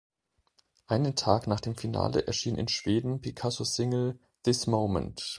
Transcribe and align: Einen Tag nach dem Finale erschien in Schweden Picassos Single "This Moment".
Einen 0.87 1.15
Tag 1.15 1.45
nach 1.45 1.59
dem 1.59 1.75
Finale 1.75 2.25
erschien 2.25 2.55
in 2.57 2.67
Schweden 2.67 3.21
Picassos 3.21 3.75
Single 3.75 4.19
"This 4.43 4.65
Moment". 4.65 5.21